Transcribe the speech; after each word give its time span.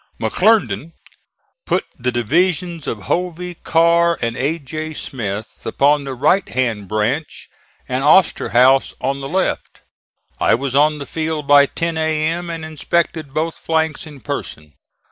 McClernand 0.19 0.93
put 1.63 1.85
the 1.95 2.11
divisions 2.11 2.87
of 2.87 3.03
Hovey, 3.03 3.53
Carr 3.53 4.17
and 4.19 4.35
A. 4.35 4.57
J. 4.57 4.95
Smith 4.95 5.63
upon 5.63 6.05
the 6.05 6.15
right 6.15 6.49
hand 6.49 6.87
branch 6.87 7.49
and 7.87 8.03
Osterhaus 8.03 8.95
on 8.99 9.21
the 9.21 9.29
left. 9.29 9.81
I 10.39 10.55
was 10.55 10.75
on 10.75 10.97
the 10.97 11.05
field 11.05 11.45
by 11.47 11.67
ten 11.67 11.99
A.M., 11.99 12.49
and 12.49 12.65
inspected 12.65 13.31
both 13.31 13.59
flanks 13.59 14.07
in 14.07 14.21
person. 14.21 14.73